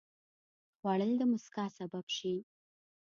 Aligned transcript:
خوړل 0.77 1.11
د 1.17 1.21
مسکا 1.31 1.65
سبب 1.77 2.05
شي 2.17 2.33